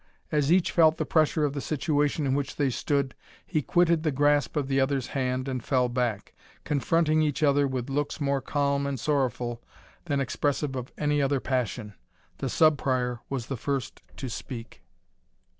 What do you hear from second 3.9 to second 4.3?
the